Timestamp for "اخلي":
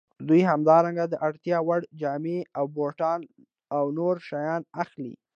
4.83-5.11